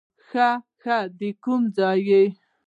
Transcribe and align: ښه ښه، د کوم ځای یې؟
ښه 0.27 0.49
ښه، 0.81 0.97
د 1.17 1.19
کوم 1.43 1.61
ځای 1.77 1.99
یې؟ 2.09 2.23